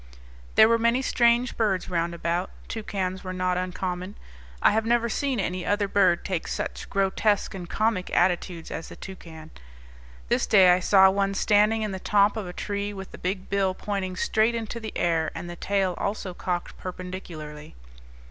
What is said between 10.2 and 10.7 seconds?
This